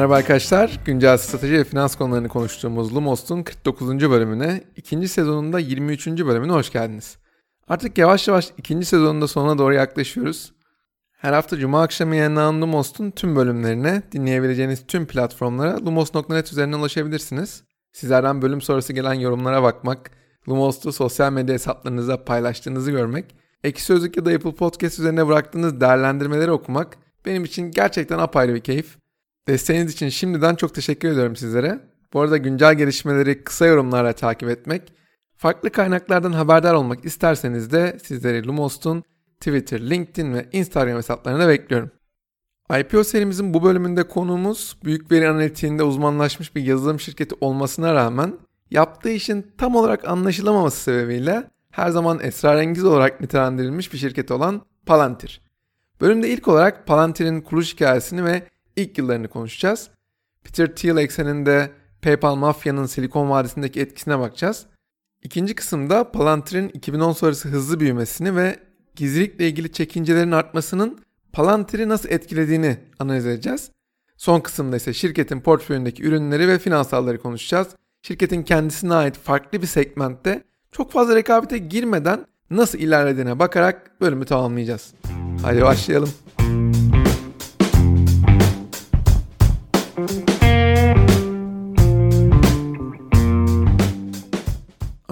[0.00, 0.80] Merhaba arkadaşlar.
[0.84, 3.88] Güncel strateji ve finans konularını konuştuğumuz Lumos'un 49.
[3.88, 6.06] bölümüne, ikinci sezonunda 23.
[6.06, 7.18] bölümüne hoş geldiniz.
[7.68, 10.52] Artık yavaş yavaş ikinci sezonunda sonuna doğru yaklaşıyoruz.
[11.12, 17.62] Her hafta Cuma akşamı yayınlanan Lumos'un tüm bölümlerine dinleyebileceğiniz tüm platformlara lumos.net üzerinden ulaşabilirsiniz.
[17.92, 20.10] Sizlerden bölüm sonrası gelen yorumlara bakmak,
[20.48, 23.24] Lumos'u sosyal medya hesaplarınıza paylaştığınızı görmek,
[23.64, 28.60] Ekşi Sözlük ya da Apple Podcast üzerine bıraktığınız değerlendirmeleri okumak benim için gerçekten apayrı bir
[28.60, 28.99] keyif.
[29.48, 31.80] Desteğiniz için şimdiden çok teşekkür ediyorum sizlere.
[32.12, 34.92] Bu arada güncel gelişmeleri kısa yorumlarla takip etmek,
[35.36, 39.04] farklı kaynaklardan haberdar olmak isterseniz de sizleri Lumos'un
[39.40, 41.90] Twitter, LinkedIn ve Instagram hesaplarına bekliyorum.
[42.80, 48.38] IPO serimizin bu bölümünde konuğumuz büyük veri analitiğinde uzmanlaşmış bir yazılım şirketi olmasına rağmen
[48.70, 55.40] yaptığı işin tam olarak anlaşılamaması sebebiyle her zaman esrarengiz olarak nitelendirilmiş bir şirket olan Palantir.
[56.00, 58.42] Bölümde ilk olarak Palantir'in kuruluş hikayesini ve
[58.76, 59.90] ilk yıllarını konuşacağız.
[60.44, 61.70] Peter Thiel ekseninde
[62.02, 64.66] PayPal mafyanın Silikon Vadisi'ndeki etkisine bakacağız.
[65.22, 68.58] İkinci kısımda Palantir'in 2010 sonrası hızlı büyümesini ve
[68.96, 70.98] gizlilikle ilgili çekincelerin artmasının
[71.32, 73.70] Palantir'i nasıl etkilediğini analiz edeceğiz.
[74.16, 77.68] Son kısımda ise şirketin portföyündeki ürünleri ve finansalları konuşacağız.
[78.02, 84.94] Şirketin kendisine ait farklı bir segmentte çok fazla rekabete girmeden nasıl ilerlediğine bakarak bölümü tamamlayacağız.
[85.42, 86.10] Hadi başlayalım.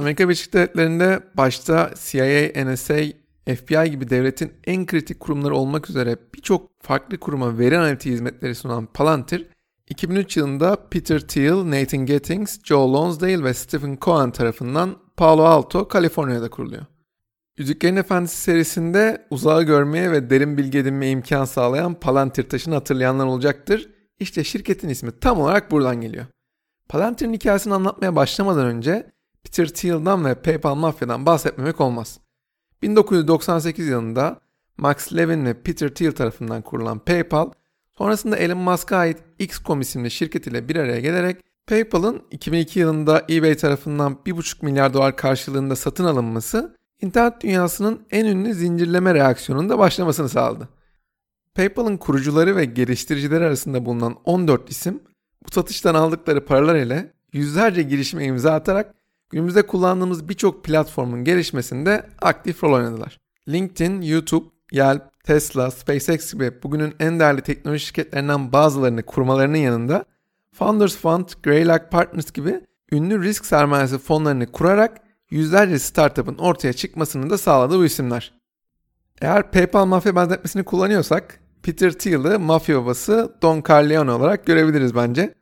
[0.08, 2.94] Amerika Birleşik Devletleri'nde başta CIA, NSA,
[3.54, 8.86] FBI gibi devletin en kritik kurumları olmak üzere birçok farklı kuruma veri analitiği hizmetleri sunan
[8.86, 9.46] Palantir,
[9.88, 16.50] 2003 yılında Peter Thiel, Nathan Gettings, Joe Lonsdale ve Stephen Cohen tarafından Palo Alto, Kaliforniya'da
[16.50, 16.82] kuruluyor.
[17.58, 23.90] Yüzüklerin Efendisi serisinde uzağı görmeye ve derin bilgi edinmeye imkan sağlayan Palantir taşını hatırlayanlar olacaktır.
[24.20, 26.26] İşte şirketin ismi tam olarak buradan geliyor.
[26.88, 32.20] Palantir'in hikayesini anlatmaya başlamadan önce Peter Thiel'dan ve PayPal mafyadan bahsetmemek olmaz.
[32.82, 34.40] 1998 yılında
[34.76, 37.50] Max Levin ve Peter Thiel tarafından kurulan PayPal,
[37.98, 43.56] sonrasında Elon Musk'a ait X.com isimli şirket ile bir araya gelerek PayPal'ın 2002 yılında eBay
[43.56, 50.68] tarafından 1,5 milyar dolar karşılığında satın alınması, internet dünyasının en ünlü zincirleme reaksiyonunda başlamasını sağladı.
[51.54, 55.02] PayPal'ın kurucuları ve geliştiricileri arasında bulunan 14 isim,
[55.46, 58.94] bu satıştan aldıkları paralar ile yüzlerce girişime imza atarak
[59.30, 63.20] günümüzde kullandığımız birçok platformun gelişmesinde aktif rol oynadılar.
[63.48, 70.04] LinkedIn, YouTube, Yelp, Tesla, SpaceX gibi bugünün en değerli teknoloji şirketlerinden bazılarını kurmalarının yanında
[70.52, 72.60] Founders Fund, Greylock Partners gibi
[72.92, 75.00] ünlü risk sermayesi fonlarını kurarak
[75.30, 78.34] yüzlerce startup'ın ortaya çıkmasını da sağladı bu isimler.
[79.20, 85.34] Eğer PayPal mafya benzetmesini kullanıyorsak Peter Thiel'ı mafya babası Don Corleone olarak görebiliriz bence.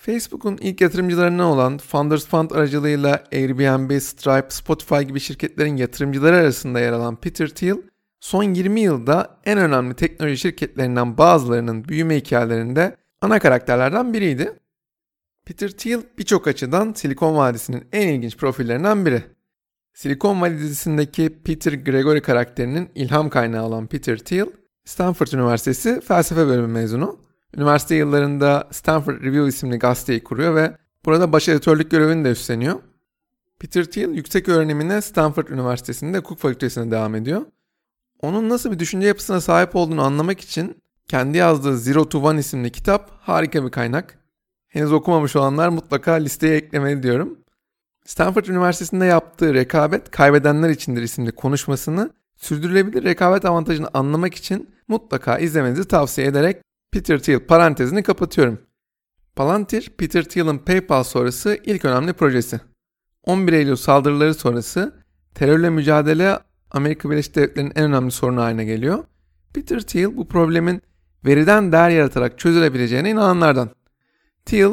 [0.00, 6.92] Facebook'un ilk yatırımcılarından olan Founders Fund aracılığıyla Airbnb, Stripe, Spotify gibi şirketlerin yatırımcıları arasında yer
[6.92, 7.76] alan Peter Thiel,
[8.20, 14.52] son 20 yılda en önemli teknoloji şirketlerinden bazılarının büyüme hikayelerinde ana karakterlerden biriydi.
[15.46, 19.22] Peter Thiel birçok açıdan Silikon Vadisi'nin en ilginç profillerinden biri.
[19.94, 24.46] Silikon Valley dizisindeki Peter Gregory karakterinin ilham kaynağı olan Peter Thiel,
[24.84, 31.48] Stanford Üniversitesi felsefe bölümü mezunu Üniversite yıllarında Stanford Review isimli gazeteyi kuruyor ve burada baş
[31.48, 32.78] editörlük görevini de üstleniyor.
[33.58, 37.42] Peter Thiel yüksek öğrenimine Stanford Üniversitesi'nde hukuk fakültesine devam ediyor.
[38.20, 42.72] Onun nasıl bir düşünce yapısına sahip olduğunu anlamak için kendi yazdığı Zero to One isimli
[42.72, 44.18] kitap harika bir kaynak.
[44.68, 47.38] Henüz okumamış olanlar mutlaka listeye eklemeli diyorum.
[48.06, 55.88] Stanford Üniversitesi'nde yaptığı Rekabet Kaybedenler İçindir isimli konuşmasını sürdürülebilir rekabet avantajını anlamak için mutlaka izlemenizi
[55.88, 56.62] tavsiye ederek
[56.92, 58.58] Peter Thiel parantezini kapatıyorum.
[59.36, 62.60] Palantir, Peter Thiel'in PayPal sonrası ilk önemli projesi.
[63.24, 64.94] 11 Eylül saldırıları sonrası
[65.34, 66.38] terörle mücadele
[66.70, 69.04] Amerika Birleşik Devletleri'nin en önemli sorunu haline geliyor.
[69.54, 70.82] Peter Thiel bu problemin
[71.24, 73.70] veriden değer yaratarak çözülebileceğine inananlardan.
[74.44, 74.72] Thiel,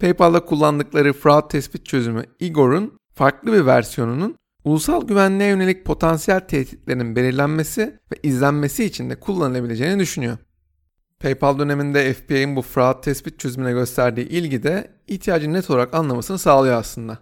[0.00, 7.80] PayPal'da kullandıkları fraud tespit çözümü Igor'un farklı bir versiyonunun ulusal güvenliğe yönelik potansiyel tehditlerin belirlenmesi
[8.12, 10.38] ve izlenmesi için de kullanılabileceğini düşünüyor.
[11.24, 16.76] PayPal döneminde FBI'nin bu fraud tespit çözümüne gösterdiği ilgi de ihtiyacı net olarak anlamasını sağlıyor
[16.76, 17.18] aslında.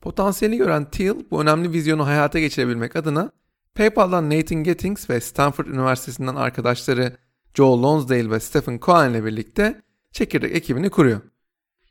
[0.00, 3.30] Potansiyeli gören Thiel bu önemli vizyonu hayata geçirebilmek adına
[3.74, 7.16] PayPal'dan Nathan Gettings ve Stanford Üniversitesi'nden arkadaşları
[7.54, 11.20] Joe Lonsdale ve Stephen Cohen ile birlikte çekirdek ekibini kuruyor.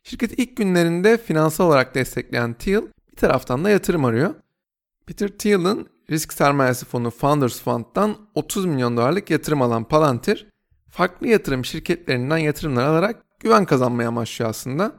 [0.03, 4.35] Şirket ilk günlerinde finansal olarak destekleyen Thiel bir taraftan da yatırım arıyor.
[5.05, 10.47] Peter Thiel'ın risk sermayesi fonu Founders Fund'dan 30 milyon dolarlık yatırım alan Palantir
[10.89, 14.91] farklı yatırım şirketlerinden yatırımlar alarak güven kazanmaya amaçlıyor aslında.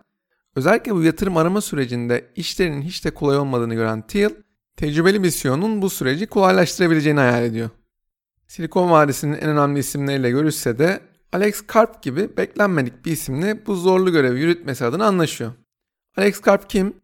[0.56, 4.34] Özellikle bu yatırım arama sürecinde işlerinin hiç de kolay olmadığını gören Thiel,
[4.76, 7.70] tecrübeli bir CEO'nun bu süreci kolaylaştırabileceğini hayal ediyor.
[8.46, 11.00] Silikon Vadisi'nin en önemli isimleriyle görüşse de
[11.32, 15.52] Alex Karp gibi beklenmedik bir isimle bu zorlu görevi yürütmesi adına anlaşıyor.
[16.16, 16.94] Alex Karp kim?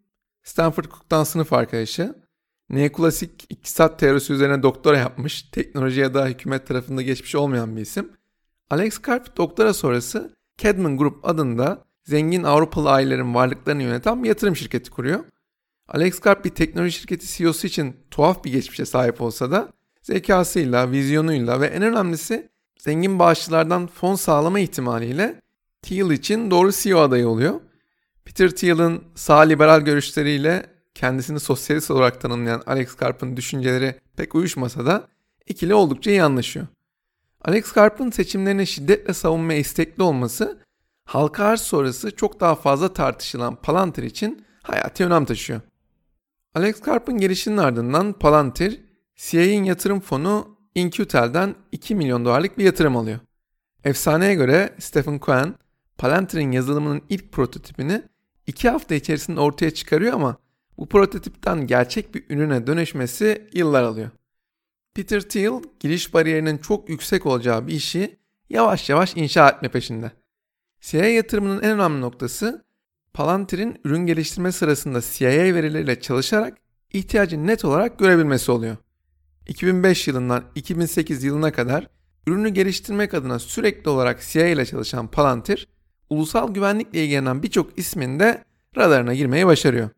[0.42, 2.14] Stanford Cook'tan sınıf arkadaşı.
[2.70, 8.12] Neoklasik iktisat teorisi üzerine doktora yapmış, teknoloji ya da hükümet tarafında geçmiş olmayan bir isim.
[8.70, 14.90] Alex Karp doktora sonrası Cadman Group adında zengin Avrupalı ailelerin varlıklarını yöneten bir yatırım şirketi
[14.90, 15.24] kuruyor.
[15.88, 19.72] Alex Karp bir teknoloji şirketi CEO'su için tuhaf bir geçmişe sahip olsa da
[20.02, 25.40] zekasıyla, vizyonuyla ve en önemlisi zengin bağışçılardan fon sağlama ihtimaliyle
[25.82, 27.60] Thiel için doğru CEO adayı oluyor.
[28.24, 35.08] Peter Thiel'in sağ liberal görüşleriyle kendisini sosyalist olarak tanımlayan Alex Karp'ın düşünceleri pek uyuşmasa da
[35.46, 36.66] ikili oldukça iyi anlaşıyor.
[37.44, 40.58] Alex Karp'ın seçimlerini şiddetle savunmaya istekli olması
[41.04, 45.60] halka arz sonrası çok daha fazla tartışılan Palantir için hayati önem taşıyor.
[46.54, 48.80] Alex Karp'ın gelişinin ardından Palantir,
[49.16, 53.18] CIA'in yatırım fonu Incutel'den 2 milyon dolarlık bir yatırım alıyor.
[53.84, 55.54] Efsaneye göre Stephen Cohen,
[55.98, 58.02] Palantir'in yazılımının ilk prototipini
[58.46, 60.36] 2 hafta içerisinde ortaya çıkarıyor ama
[60.78, 64.10] bu prototipten gerçek bir ürüne dönüşmesi yıllar alıyor.
[64.94, 68.18] Peter Thiel giriş bariyerinin çok yüksek olacağı bir işi
[68.50, 70.12] yavaş yavaş inşa etme peşinde.
[70.80, 72.64] CIA yatırımının en önemli noktası
[73.14, 76.58] Palantir'in ürün geliştirme sırasında CIA verileriyle çalışarak
[76.92, 78.76] ihtiyacı net olarak görebilmesi oluyor.
[79.48, 81.88] 2005 yılından 2008 yılına kadar
[82.26, 85.68] ürünü geliştirmek adına sürekli olarak CIA ile çalışan Palantir,
[86.10, 88.44] ulusal güvenlikle ilgilenen birçok ismin de
[88.76, 89.90] radarına girmeyi başarıyor.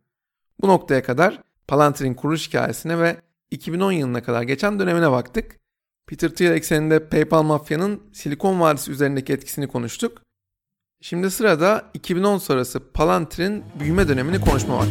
[0.61, 3.17] Bu noktaya kadar Palantir'in kuruluş hikayesine ve
[3.51, 5.59] 2010 yılına kadar geçen dönemine baktık.
[6.07, 10.23] Peter Thiel ekseninde PayPal mafyanın Silikon Vadisi üzerindeki etkisini konuştuk.
[11.01, 14.87] Şimdi sırada 2010 sonrası Palantir'in büyüme dönemini konuşma var.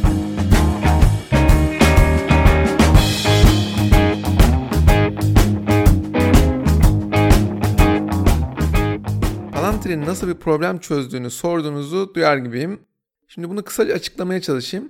[9.51, 12.79] Palantir'in nasıl bir problem çözdüğünü sorduğunuzu duyar gibiyim.
[13.27, 14.89] Şimdi bunu kısaca açıklamaya çalışayım.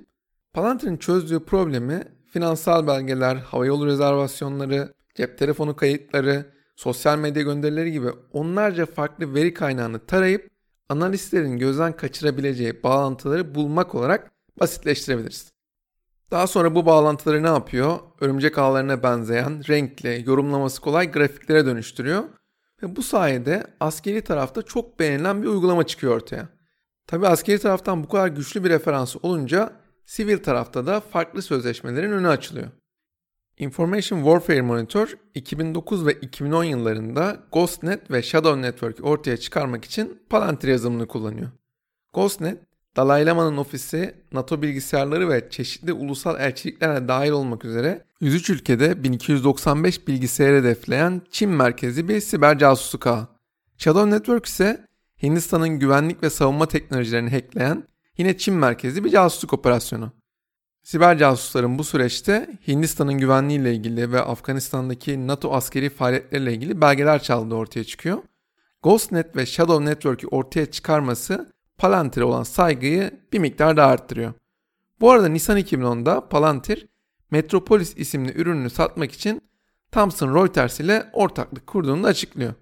[0.54, 6.46] Palantir'in çözdüğü problemi finansal belgeler, havayolu rezervasyonları, cep telefonu kayıtları,
[6.76, 10.50] sosyal medya gönderileri gibi onlarca farklı veri kaynağını tarayıp
[10.90, 15.52] analistlerin gözden kaçırabileceği bağlantıları bulmak olarak basitleştirebiliriz.
[16.32, 18.00] Daha sonra bu bağlantıları ne yapıyor?
[18.22, 22.24] Örümcek ağlarına benzeyen, renkli, yorumlaması kolay grafiklere dönüştürüyor.
[22.84, 26.50] Ve bu sayede askeri tarafta çok beğenilen bir uygulama çıkıyor ortaya.
[27.08, 32.28] Tabi askeri taraftan bu kadar güçlü bir referans olunca sivil tarafta da farklı sözleşmelerin önü
[32.28, 32.68] açılıyor.
[33.58, 40.68] Information Warfare Monitor 2009 ve 2010 yıllarında GhostNet ve Shadow Network ortaya çıkarmak için Palantir
[40.68, 41.50] yazılımını kullanıyor.
[42.14, 42.58] GhostNet,
[42.96, 50.08] Dalai Lama'nın ofisi, NATO bilgisayarları ve çeşitli ulusal elçiliklerle dahil olmak üzere 103 ülkede 1295
[50.08, 53.28] bilgisayarı hedefleyen Çin merkezi bir siber casusluk ağı.
[53.78, 54.88] Shadow Network ise
[55.24, 57.84] Hindistan'ın güvenlik ve savunma teknolojilerini hackleyen
[58.18, 60.12] yine Çin merkezi bir casusluk operasyonu.
[60.84, 67.56] Siber casusların bu süreçte Hindistan'ın güvenliğiyle ilgili ve Afganistan'daki NATO askeri faaliyetleriyle ilgili belgeler çaldığı
[67.56, 68.18] ortaya çıkıyor.
[68.84, 74.34] GhostNet ve Shadow Network'ü ortaya çıkarması Palantir'e olan saygıyı bir miktar daha arttırıyor.
[75.02, 76.88] Bu arada Nisan 2010'da Palantir,
[77.32, 79.42] Metropolis isimli ürününü satmak için
[79.92, 82.54] Thomson Reuters ile ortaklık kurduğunu da açıklıyor.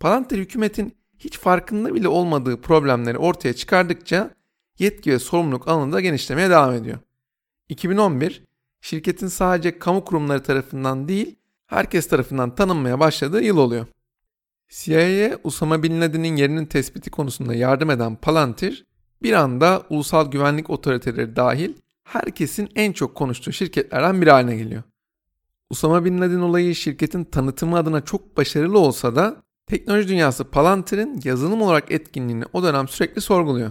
[0.00, 4.30] Palantir hükümetin hiç farkında bile olmadığı problemleri ortaya çıkardıkça
[4.78, 6.98] yetki ve sorumluluk alanı da genişlemeye devam ediyor.
[7.68, 8.42] 2011
[8.80, 11.36] şirketin sadece kamu kurumları tarafından değil
[11.66, 13.86] herkes tarafından tanınmaya başladığı yıl oluyor.
[14.68, 18.86] CIA'ye Usama Bin Laden'in yerinin tespiti konusunda yardım eden Palantir
[19.22, 21.74] bir anda ulusal güvenlik otoriteleri dahil
[22.04, 24.82] herkesin en çok konuştuğu şirketlerden biri haline geliyor.
[25.70, 31.62] Usama Bin Laden olayı şirketin tanıtımı adına çok başarılı olsa da teknoloji dünyası Palantir'in yazılım
[31.62, 33.70] olarak etkinliğini o dönem sürekli sorguluyor.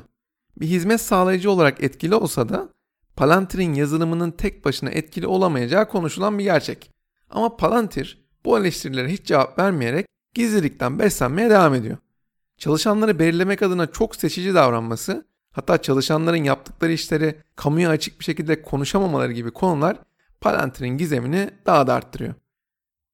[0.62, 2.70] Bir hizmet sağlayıcı olarak etkili olsa da
[3.16, 6.92] Palantir'in yazılımının tek başına etkili olamayacağı konuşulan bir gerçek.
[7.30, 11.98] Ama Palantir bu eleştirilere hiç cevap vermeyerek gizlilikten beslenmeye devam ediyor.
[12.58, 19.32] Çalışanları belirlemek adına çok seçici davranması, hatta çalışanların yaptıkları işleri kamuya açık bir şekilde konuşamamaları
[19.32, 19.98] gibi konular
[20.42, 22.34] Palantir'in gizemini daha da arttırıyor.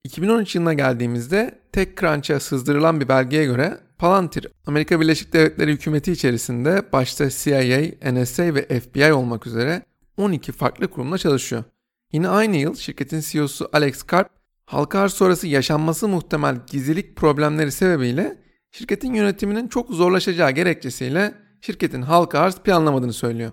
[0.04, 7.30] 2013 yılına geldiğimizde TechCrunch'a sızdırılan bir belgeye göre Palantir, Amerika Birleşik Devletleri hükümeti içerisinde başta
[7.30, 9.86] CIA, NSA ve FBI olmak üzere
[10.18, 11.64] 12 farklı kurumla çalışıyor.
[12.12, 14.30] Yine aynı yıl şirketin CEO'su Alex Karp,
[14.66, 18.38] halka arz sonrası yaşanması muhtemel gizlilik problemleri sebebiyle
[18.72, 23.52] şirketin yönetiminin çok zorlaşacağı gerekçesiyle şirketin halka arz planlamadığını söylüyor.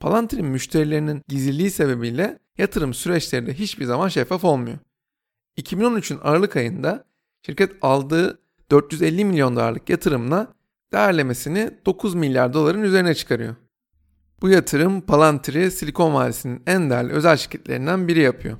[0.00, 4.78] Palantir'in müşterilerinin gizliliği sebebiyle yatırım süreçleri de hiçbir zaman şeffaf olmuyor.
[5.60, 7.04] 2013'ün Aralık ayında
[7.46, 10.54] şirket aldığı 450 milyon dolarlık yatırımla
[10.92, 13.56] değerlemesini 9 milyar doların üzerine çıkarıyor.
[14.42, 18.58] Bu yatırım Palantir'i Silikon Vadisi'nin en değerli özel şirketlerinden biri yapıyor.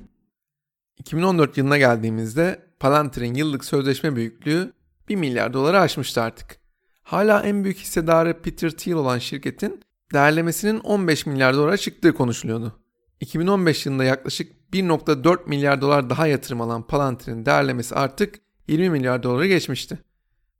[0.97, 4.73] 2014 yılına geldiğimizde Palantir'in yıllık sözleşme büyüklüğü
[5.09, 6.57] 1 milyar doları aşmıştı artık.
[7.03, 9.79] Hala en büyük hissedarı Peter Thiel olan şirketin
[10.13, 12.79] değerlemesinin 15 milyar dolara çıktığı konuşuluyordu.
[13.19, 19.47] 2015 yılında yaklaşık 1.4 milyar dolar daha yatırım alan Palantir'in değerlemesi artık 20 milyar doları
[19.47, 19.99] geçmişti.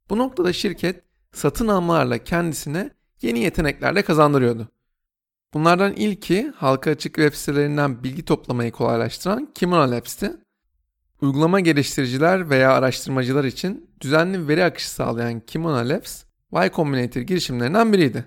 [0.10, 2.90] Bu noktada şirket satın almalarla kendisine
[3.22, 4.68] yeni yeteneklerle kazandırıyordu.
[5.54, 10.38] Bunlardan ilki halka açık web sitelerinden bilgi toplamayı kolaylaştıran Kimona Labs'ti.
[11.22, 18.26] Uygulama geliştiriciler veya araştırmacılar için düzenli veri akışı sağlayan Kimona Labs, Y Combinator girişimlerinden biriydi.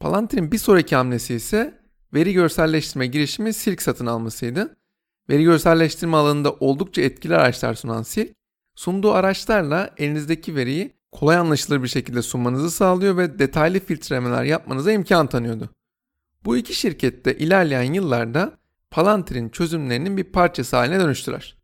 [0.00, 1.80] Palantir'in bir sonraki hamlesi ise
[2.14, 4.76] veri görselleştirme girişimi Silk satın almasıydı.
[5.30, 8.34] Veri görselleştirme alanında oldukça etkili araçlar sunan Silk,
[8.74, 15.26] sunduğu araçlarla elinizdeki veriyi kolay anlaşılır bir şekilde sunmanızı sağlıyor ve detaylı filtremeler yapmanıza imkan
[15.26, 15.70] tanıyordu.
[16.44, 18.52] Bu iki şirket de ilerleyen yıllarda
[18.90, 21.56] Palantir'in çözümlerinin bir parçası haline dönüştüler.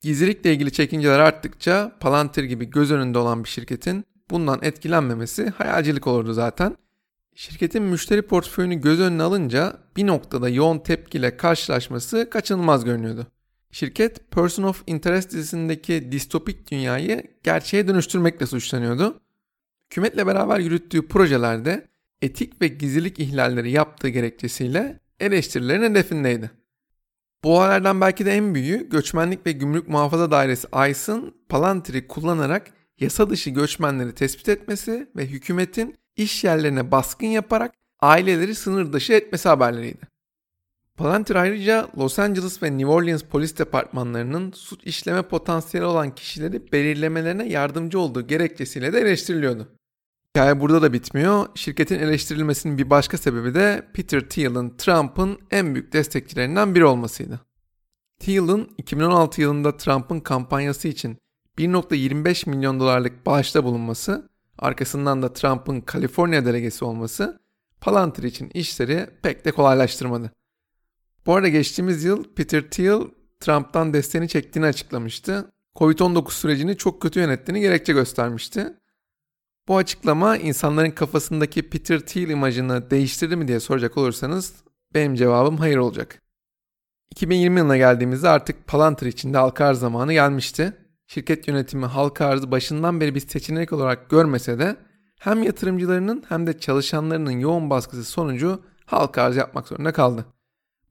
[0.00, 6.32] Gizlilikle ilgili çekinceler arttıkça Palantir gibi göz önünde olan bir şirketin bundan etkilenmemesi hayalcilik olurdu
[6.32, 6.76] zaten.
[7.34, 13.26] Şirketin müşteri portföyünü göz önüne alınca bir noktada yoğun tepkiyle karşılaşması kaçınılmaz görünüyordu.
[13.72, 19.20] Şirket Person of Interest dizisindeki distopik dünyayı gerçeğe dönüştürmekle suçlanıyordu.
[19.84, 21.88] Hükümetle beraber yürüttüğü projelerde
[22.22, 26.50] etik ve gizlilik ihlalleri yaptığı gerekçesiyle eleştirilerin hedefindeydi.
[27.44, 33.30] Bu olaylardan belki de en büyüğü Göçmenlik ve Gümrük Muhafaza Dairesi ICE'ın Palantir'i kullanarak yasa
[33.30, 40.11] dışı göçmenleri tespit etmesi ve hükümetin iş yerlerine baskın yaparak aileleri sınır dışı etmesi haberleriydi.
[41.02, 47.48] Palantir ayrıca Los Angeles ve New Orleans polis departmanlarının suç işleme potansiyeli olan kişileri belirlemelerine
[47.48, 49.68] yardımcı olduğu gerekçesiyle de eleştiriliyordu.
[50.28, 51.46] Hikaye burada da bitmiyor.
[51.54, 57.40] Şirketin eleştirilmesinin bir başka sebebi de Peter Thiel'in Trump'ın en büyük destekçilerinden biri olmasıydı.
[58.20, 61.18] Thiel'in 2016 yılında Trump'ın kampanyası için
[61.58, 64.28] 1.25 milyon dolarlık bağışta bulunması,
[64.58, 67.42] arkasından da Trump'ın Kaliforniya delegesi olması
[67.80, 70.32] Palantir için işleri pek de kolaylaştırmadı.
[71.26, 73.00] Bu arada geçtiğimiz yıl Peter Thiel
[73.40, 75.52] Trump'tan desteğini çektiğini açıklamıştı.
[75.76, 78.74] Covid-19 sürecini çok kötü yönettiğini gerekçe göstermişti.
[79.68, 84.54] Bu açıklama insanların kafasındaki Peter Thiel imajını değiştirdi mi diye soracak olursanız
[84.94, 86.22] benim cevabım hayır olacak.
[87.10, 90.72] 2020 yılına geldiğimizde artık Palantir içinde halka arz zamanı gelmişti.
[91.06, 94.76] Şirket yönetimi halka arzı başından beri bir seçenek olarak görmese de
[95.20, 100.26] hem yatırımcılarının hem de çalışanlarının yoğun baskısı sonucu halka arz yapmak zorunda kaldı.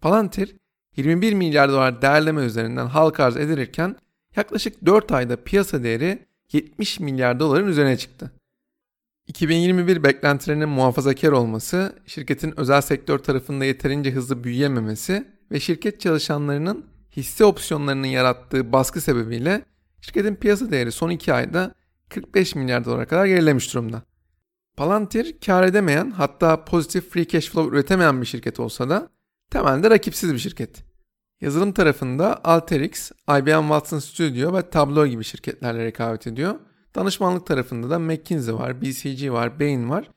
[0.01, 0.55] Palantir
[0.95, 3.95] 21 milyar dolar değerleme üzerinden halka arz edilirken
[4.35, 8.31] yaklaşık 4 ayda piyasa değeri 70 milyar doların üzerine çıktı.
[9.27, 16.85] 2021 beklentilerinin muhafazakar olması, şirketin özel sektör tarafında yeterince hızlı büyüyememesi ve şirket çalışanlarının
[17.17, 19.65] hisse opsiyonlarının yarattığı baskı sebebiyle
[20.01, 21.75] şirketin piyasa değeri son 2 ayda
[22.09, 24.01] 45 milyar dolara kadar gerilemiş durumda.
[24.77, 29.09] Palantir kar edemeyen hatta pozitif free cash flow üretemeyen bir şirket olsa da
[29.51, 30.83] temelde rakipsiz bir şirket.
[31.41, 36.55] Yazılım tarafında Alteryx, IBM Watson Studio ve Tableau gibi şirketlerle rekabet ediyor
[36.95, 40.09] Danışmanlık tarafında da McKinsey var, BCG var, Bain var.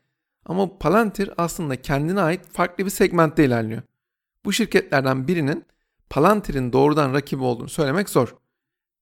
[0.46, 3.82] Ama Palantir aslında kendine ait farklı bir segmentte ilerliyor.
[4.44, 5.64] Bu şirketlerden birinin
[6.10, 8.34] Palantir'in doğrudan rakibi olduğunu söylemek zor.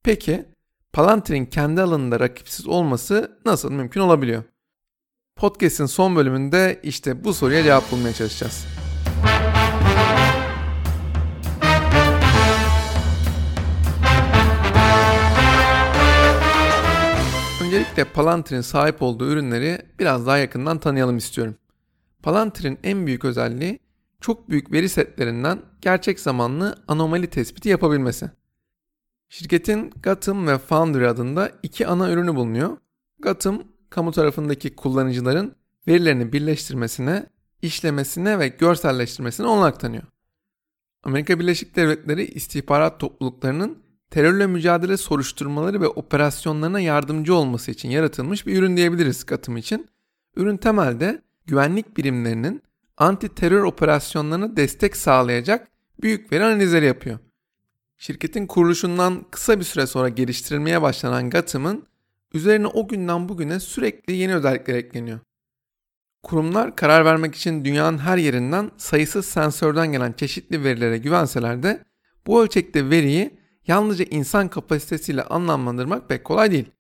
[0.02, 0.44] Peki
[0.92, 4.42] Palantir'in kendi alanında rakipsiz olması nasıl mümkün olabiliyor?
[5.36, 8.71] Podcast'in son bölümünde işte bu soruya cevap bulmaya çalışacağız.
[17.82, 21.54] Öncelikle Palantir'in sahip olduğu ürünleri biraz daha yakından tanıyalım istiyorum.
[22.22, 23.78] Palantir'in en büyük özelliği
[24.20, 28.30] çok büyük veri setlerinden gerçek zamanlı anomali tespiti yapabilmesi.
[29.28, 32.76] Şirketin Gotham ve Foundry adında iki ana ürünü bulunuyor.
[33.18, 35.54] Gotham, kamu tarafındaki kullanıcıların
[35.88, 37.26] verilerini birleştirmesine,
[37.62, 40.04] işlemesine ve görselleştirmesine olanak tanıyor.
[41.02, 43.81] Amerika Birleşik Devletleri istihbarat topluluklarının
[44.12, 49.88] terörle mücadele soruşturmaları ve operasyonlarına yardımcı olması için yaratılmış bir ürün diyebiliriz katım için.
[50.36, 52.62] Ürün temelde güvenlik birimlerinin
[52.96, 55.68] anti terör operasyonlarına destek sağlayacak
[56.02, 57.18] büyük veri analizleri yapıyor.
[57.98, 61.86] Şirketin kuruluşundan kısa bir süre sonra geliştirilmeye başlanan Gotham'ın
[62.34, 65.18] üzerine o günden bugüne sürekli yeni özellikler ekleniyor.
[66.22, 71.84] Kurumlar karar vermek için dünyanın her yerinden sayısız sensörden gelen çeşitli verilere güvenseler de
[72.26, 76.70] bu ölçekte veriyi yalnızca insan kapasitesiyle anlamlandırmak pek kolay değil.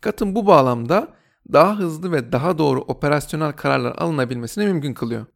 [0.00, 1.08] Katın bu bağlamda
[1.52, 5.26] daha hızlı ve daha doğru operasyonel kararlar alınabilmesini mümkün kılıyor.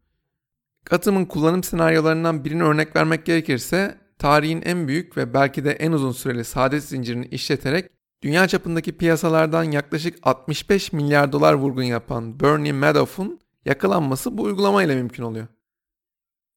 [0.84, 6.12] Katımın kullanım senaryolarından birini örnek vermek gerekirse tarihin en büyük ve belki de en uzun
[6.12, 7.90] süreli saadet zincirini işleterek
[8.22, 15.22] dünya çapındaki piyasalardan yaklaşık 65 milyar dolar vurgun yapan Bernie Madoff'un yakalanması bu uygulamayla mümkün
[15.22, 15.46] oluyor.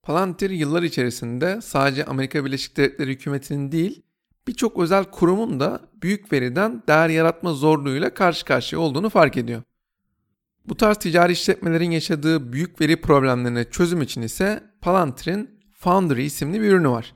[0.04, 4.05] Palantir yıllar içerisinde sadece Amerika Birleşik Devletleri hükümetinin değil,
[4.48, 9.62] birçok özel kurumun da büyük veriden değer yaratma zorluğuyla karşı karşıya olduğunu fark ediyor.
[10.66, 16.68] Bu tarz ticari işletmelerin yaşadığı büyük veri problemlerine çözüm için ise Palantir'in Foundry isimli bir
[16.68, 17.16] ürünü var.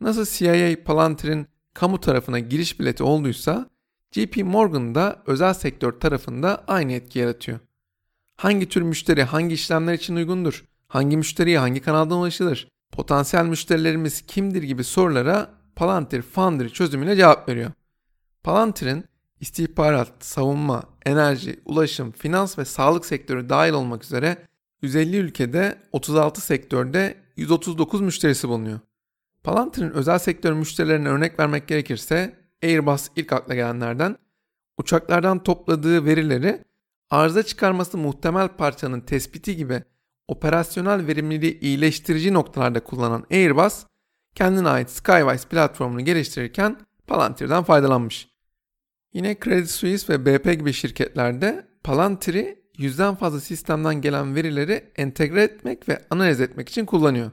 [0.00, 3.70] Nasıl CIA Palantir'in kamu tarafına giriş bileti olduysa
[4.12, 7.58] JP Morgan da özel sektör tarafında aynı etki yaratıyor.
[8.36, 10.64] Hangi tür müşteri hangi işlemler için uygundur?
[10.88, 12.68] Hangi müşteriye hangi kanaldan ulaşılır?
[12.92, 17.70] Potansiyel müşterilerimiz kimdir gibi sorulara Palantir Foundry çözümüyle cevap veriyor.
[18.42, 19.04] Palantir'in
[19.40, 24.36] istihbarat, savunma, enerji, ulaşım, finans ve sağlık sektörü dahil olmak üzere
[24.82, 28.80] 150 ülkede 36 sektörde 139 müşterisi bulunuyor.
[29.44, 34.16] Palantir'in özel sektör müşterilerine örnek vermek gerekirse Airbus ilk akla gelenlerden
[34.78, 36.64] uçaklardan topladığı verileri
[37.10, 39.82] arıza çıkarması muhtemel parçanın tespiti gibi
[40.28, 43.84] operasyonel verimliliği iyileştirici noktalarda kullanan Airbus,
[44.36, 48.28] kendine ait Skywise platformunu geliştirirken Palantir'den faydalanmış.
[49.12, 55.88] Yine Credit Suisse ve BP gibi şirketlerde Palantir'i yüzden fazla sistemden gelen verileri entegre etmek
[55.88, 57.30] ve analiz etmek için kullanıyor.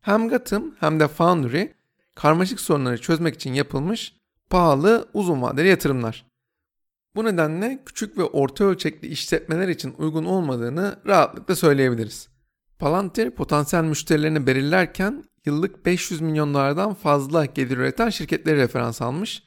[0.00, 1.68] Hem Gotham hem de Foundry
[2.14, 4.16] karmaşık sorunları çözmek için yapılmış
[4.50, 6.26] pahalı uzun vadeli yatırımlar.
[7.14, 12.28] Bu nedenle küçük ve orta ölçekli işletmeler için uygun olmadığını rahatlıkla söyleyebiliriz.
[12.78, 19.42] Palantir potansiyel müşterilerini belirlerken yıllık 500 milyon dolardan fazla gelir üreten şirketleri referans almış.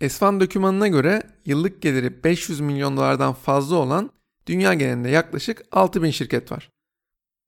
[0.00, 4.10] Esfan dokümanına göre yıllık geliri 500 milyon dolardan fazla olan
[4.46, 6.70] dünya genelinde yaklaşık 6000 şirket var.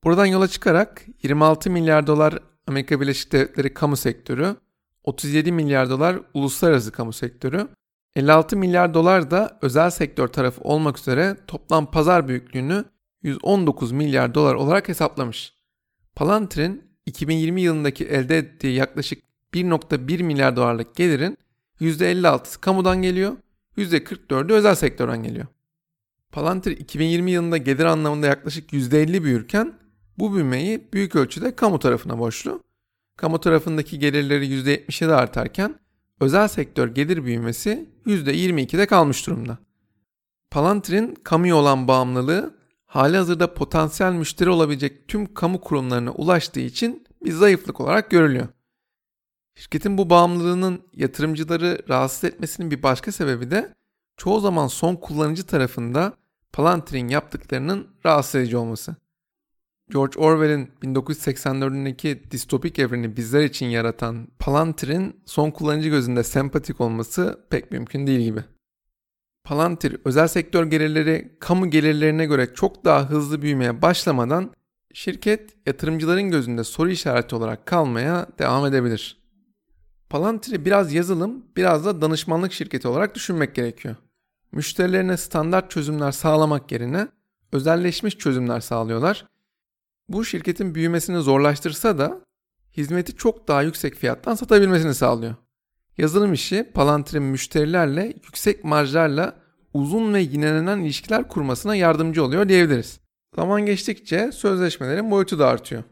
[0.04, 4.56] Buradan yola çıkarak 26 milyar dolar Amerika Birleşik Devletleri kamu sektörü,
[5.04, 7.68] 37 milyar dolar uluslararası kamu sektörü,
[8.16, 12.84] 56 milyar dolar da özel sektör tarafı olmak üzere toplam pazar büyüklüğünü
[13.22, 15.54] 119 milyar dolar olarak hesaplamış.
[16.14, 19.22] Palantir'in 2020 yılındaki elde ettiği yaklaşık
[19.54, 21.38] 1.1 milyar dolarlık gelirin
[21.80, 23.36] %56'sı kamudan geliyor,
[23.76, 25.46] %44'ü özel sektörden geliyor.
[26.32, 29.74] Palantir 2020 yılında gelir anlamında yaklaşık %50 büyürken
[30.18, 32.62] bu büyümeyi büyük ölçüde kamu tarafına borçlu.
[33.16, 35.74] Kamu tarafındaki gelirleri %77 artarken
[36.20, 39.58] özel sektör gelir büyümesi %22'de kalmış durumda.
[40.50, 42.61] Palantir'in kamuya olan bağımlılığı
[42.92, 48.48] hali hazırda potansiyel müşteri olabilecek tüm kamu kurumlarına ulaştığı için bir zayıflık olarak görülüyor.
[49.54, 53.74] Şirketin bu bağımlılığının yatırımcıları rahatsız etmesinin bir başka sebebi de
[54.16, 56.12] çoğu zaman son kullanıcı tarafında
[56.52, 58.96] Palantir'in yaptıklarının rahatsız edici olması.
[59.90, 67.72] George Orwell'in 1984'ündeki distopik evreni bizler için yaratan Palantir'in son kullanıcı gözünde sempatik olması pek
[67.72, 68.44] mümkün değil gibi.
[69.44, 74.50] Palantir özel sektör gelirleri kamu gelirlerine göre çok daha hızlı büyümeye başlamadan
[74.94, 79.22] şirket yatırımcıların gözünde soru işareti olarak kalmaya devam edebilir.
[80.10, 83.96] Palantir'i biraz yazılım, biraz da danışmanlık şirketi olarak düşünmek gerekiyor.
[84.52, 87.08] Müşterilerine standart çözümler sağlamak yerine
[87.52, 89.26] özelleşmiş çözümler sağlıyorlar
[90.08, 92.20] bu şirketin büyümesini zorlaştırsa da
[92.76, 95.34] hizmeti çok daha yüksek fiyattan satabilmesini sağlıyor.
[95.98, 99.36] Yazılım işi Palantir'in müşterilerle yüksek marjlarla
[99.74, 103.00] uzun ve yinelenen ilişkiler kurmasına yardımcı oluyor diyebiliriz.
[103.34, 105.82] Zaman geçtikçe sözleşmelerin boyutu da artıyor.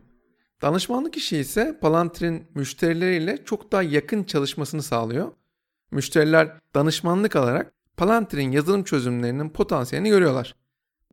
[0.63, 5.33] Danışmanlık işi ise Palantir'in müşterileriyle çok daha yakın çalışmasını sağlıyor.
[5.91, 10.57] Müşteriler danışmanlık alarak Palantir'in yazılım çözümlerinin potansiyelini görüyorlar.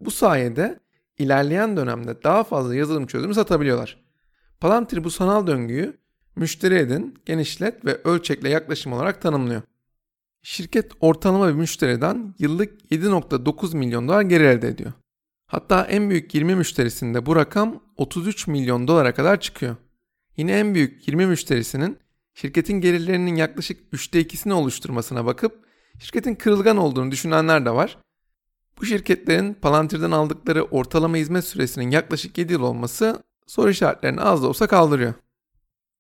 [0.02, 0.80] Bu sayede
[1.18, 4.04] ilerleyen dönemde daha fazla yazılım çözümü satabiliyorlar.
[4.60, 5.98] Palantir bu sanal döngüyü
[6.38, 9.62] müşteri edin, genişlet ve ölçekle yaklaşım olarak tanımlıyor.
[10.44, 14.94] Şirket ortalama bir müşteriden yıllık 7.9 milyon dolar gelir elde ediyor.
[15.48, 19.76] Hatta en büyük 20 müşterisinde bu rakam 33 milyon dolara kadar çıkıyor.
[20.38, 21.98] Yine en büyük 20 müşterisinin
[22.34, 25.66] şirketin gelirlerinin yaklaşık 3'te 2'sini oluşturmasına bakıp
[26.00, 27.98] şirketin kırılgan olduğunu düşünenler de var
[28.82, 34.48] bu şirketlerin Palantir'den aldıkları ortalama hizmet süresinin yaklaşık 7 yıl olması soru işaretlerini az da
[34.48, 35.14] olsa kaldırıyor.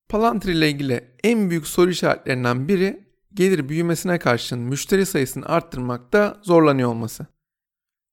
[0.10, 6.90] Palantir ile ilgili en büyük soru işaretlerinden biri gelir büyümesine karşın müşteri sayısını arttırmakta zorlanıyor
[6.90, 7.26] olması.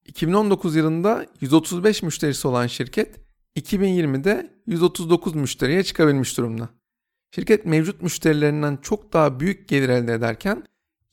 [0.05, 3.17] 2019 yılında 135 müşterisi olan şirket
[3.57, 6.69] 2020'de 139 müşteriye çıkabilmiş durumda.
[7.35, 10.65] Şirket mevcut müşterilerinden çok daha büyük gelir elde ederken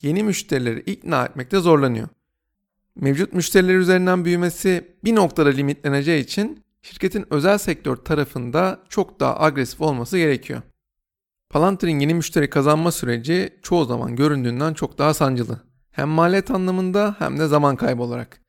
[0.02, 2.08] yeni müşterileri ikna etmekte zorlanıyor.
[2.96, 9.80] Mevcut müşteriler üzerinden büyümesi bir noktada limitleneceği için şirketin özel sektör tarafında çok daha agresif
[9.80, 10.62] olması gerekiyor.
[11.52, 15.60] Palantir'in yeni müşteri kazanma süreci çoğu zaman göründüğünden çok daha sancılı.
[15.90, 18.40] Hem maliyet anlamında hem de zaman kaybı olarak.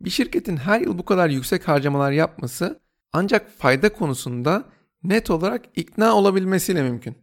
[0.00, 2.80] Bir şirketin her yıl bu kadar yüksek harcamalar yapması
[3.12, 4.64] ancak fayda konusunda
[5.02, 7.16] net olarak ikna olabilmesiyle mümkün.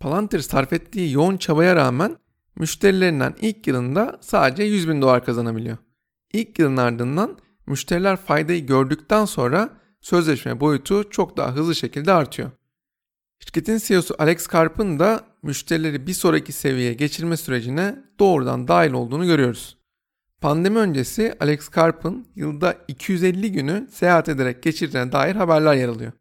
[0.00, 2.16] Palantir sarf ettiği yoğun çabaya rağmen
[2.56, 5.76] müşterilerinden ilk yılında sadece 100 bin dolar kazanabiliyor.
[6.32, 12.50] İlk yılın ardından müşteriler faydayı gördükten sonra sözleşme boyutu çok daha hızlı şekilde artıyor.
[13.44, 19.78] Şirketin CEO'su Alex Karp'ın da müşterileri bir sonraki seviyeye geçirme sürecine doğrudan dahil olduğunu görüyoruz.
[20.40, 26.12] Pandemi öncesi Alex Karp'ın yılda 250 günü seyahat ederek geçirdiğine dair haberler yer alıyor.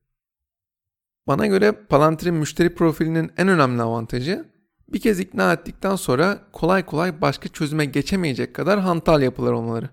[1.27, 4.45] Bana göre Palantir'in müşteri profilinin en önemli avantajı
[4.89, 9.89] bir kez ikna ettikten sonra kolay kolay başka çözüme geçemeyecek kadar hantal yapılar olmaları.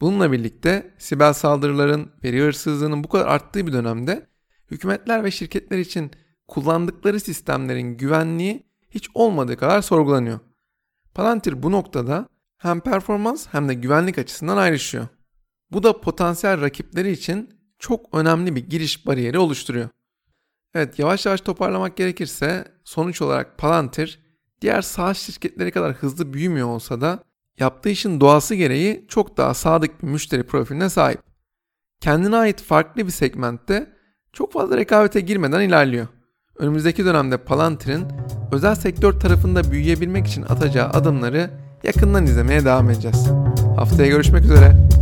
[0.00, 4.26] Bununla birlikte siber saldırıların, veri hırsızlığının bu kadar arttığı bir dönemde
[4.70, 6.10] hükümetler ve şirketler için
[6.50, 10.38] kullandıkları sistemlerin güvenliği hiç olmadığı kadar sorgulanıyor.
[11.14, 15.08] Palantir bu noktada hem performans hem de güvenlik açısından ayrışıyor.
[15.70, 19.88] Bu da potansiyel rakipleri için çok önemli bir giriş bariyeri oluşturuyor.
[20.74, 24.20] Evet yavaş yavaş toparlamak gerekirse sonuç olarak Palantir
[24.60, 27.24] diğer SaaS şirketleri kadar hızlı büyümüyor olsa da
[27.58, 31.20] yaptığı işin doğası gereği çok daha sadık bir müşteri profiline sahip.
[32.00, 33.96] Kendine ait farklı bir segmentte
[34.32, 36.06] çok fazla rekabete girmeden ilerliyor.
[36.60, 38.04] Önümüzdeki dönemde Palantir'in
[38.52, 41.50] özel sektör tarafında büyüyebilmek için atacağı adımları
[41.84, 43.26] yakından izlemeye devam edeceğiz.
[43.76, 44.99] Haftaya görüşmek üzere.